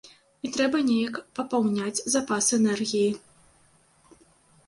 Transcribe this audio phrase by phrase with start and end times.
[0.47, 4.19] І трэба неяк папаўняць запас энергіі.